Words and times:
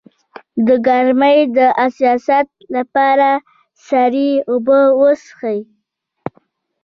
د 0.67 0.69
ګرمۍ 0.87 1.39
د 1.57 1.57
حساسیت 1.79 2.47
لپاره 2.75 3.29
سړې 3.87 4.31
اوبه 4.49 4.79
وڅښئ 4.99 5.59